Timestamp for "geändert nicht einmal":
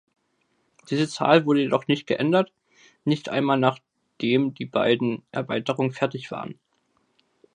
2.07-3.59